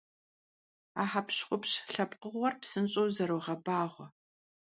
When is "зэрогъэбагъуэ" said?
3.15-4.07